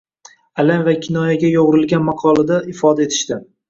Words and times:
Alam 0.63 0.85
va 0.87 0.95
kinoyaga 1.03 1.53
yo‘g‘rilgan 1.53 2.05
maqolida 2.11 2.63
ifoda 2.77 3.11
etishdi 3.11 3.45